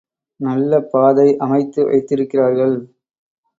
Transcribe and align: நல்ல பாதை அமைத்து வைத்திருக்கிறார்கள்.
நல்ல 0.39 0.79
பாதை 0.91 1.27
அமைத்து 1.37 1.81
வைத்திருக்கிறார்கள். 1.85 2.75